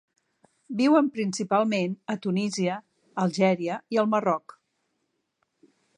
[0.79, 2.77] Viuen principalment a Tunísia,
[3.27, 4.57] Algèria i el Marroc.